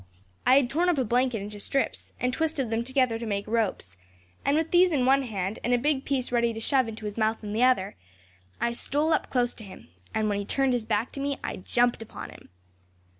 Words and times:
I 0.47 0.55
had 0.55 0.67
torn 0.67 0.89
up 0.89 0.97
a 0.97 1.03
blanket 1.05 1.43
into 1.43 1.59
strips, 1.59 2.11
and 2.19 2.33
twisted 2.33 2.71
them 2.71 2.83
together 2.83 3.19
to 3.19 3.25
make 3.27 3.45
ropes; 3.45 3.97
and 4.43 4.57
with 4.57 4.71
these 4.71 4.91
in 4.91 5.05
one 5.05 5.21
hand, 5.21 5.59
and 5.63 5.75
a 5.75 5.77
big 5.77 6.05
piece 6.05 6.31
ready 6.31 6.53
to 6.53 6.59
shove 6.59 6.87
into 6.87 7.05
his 7.05 7.19
mouth 7.19 7.43
in 7.43 7.53
the 7.53 7.61
other, 7.61 7.95
I 8.59 8.71
stole 8.71 9.13
up 9.13 9.29
close 9.29 9.53
to 9.53 9.63
him; 9.63 9.89
and 10.11 10.27
when 10.27 10.39
he 10.39 10.45
turned 10.45 10.73
his 10.73 10.85
back 10.85 11.11
to 11.11 11.19
me, 11.19 11.37
I 11.43 11.57
jumped 11.57 12.01
upon 12.01 12.31
him. 12.31 12.49